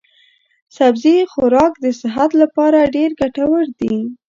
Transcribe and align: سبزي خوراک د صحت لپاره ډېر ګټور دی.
سبزي 0.77 1.15
خوراک 1.31 1.73
د 1.83 1.85
صحت 2.01 2.31
لپاره 2.41 2.91
ډېر 2.95 3.09
ګټور 3.21 3.63
دی. 3.79 3.97